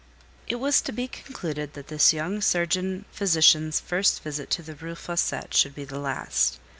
[0.47, 4.95] It was to be concluded that this young surgeon physician's first visit to the Rue
[4.95, 6.59] Fossette would be the last.